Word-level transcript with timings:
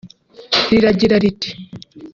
riragira 0.69 1.15
riti 1.23 1.49